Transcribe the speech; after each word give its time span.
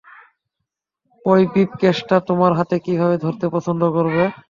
ওই 1.25 1.41
ব্রিফকেসটা 1.51 2.17
তোমার 2.27 2.51
হাতে 2.59 2.75
কীভাবে 2.85 3.15
ধরতে 3.23 3.45
পছন্দ 3.55 3.81
করবে? 3.95 4.23